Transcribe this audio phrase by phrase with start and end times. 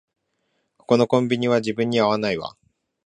[0.77, 2.57] ここのコンビニは自分には合わないわ